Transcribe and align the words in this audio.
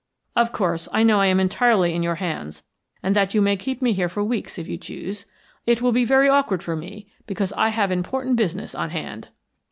Of 0.35 0.51
course, 0.51 0.89
I 0.91 1.03
know 1.03 1.19
I 1.21 1.27
am 1.27 1.39
entirely 1.39 1.93
in 1.93 2.01
your 2.01 2.15
hands, 2.15 2.63
and 3.03 3.15
that 3.15 3.35
you 3.35 3.39
may 3.39 3.55
keep 3.55 3.83
me 3.83 3.93
here 3.93 4.09
for 4.09 4.23
weeks 4.23 4.57
if 4.57 4.67
you 4.67 4.75
choose. 4.75 5.27
It 5.67 5.79
will 5.79 5.91
be 5.91 6.05
very 6.05 6.27
awkward 6.27 6.63
for 6.63 6.75
me, 6.75 7.05
because 7.27 7.53
I 7.53 7.69
have 7.69 7.91
important 7.91 8.35
business 8.35 8.73
on 8.73 8.89
hand." 8.89 9.27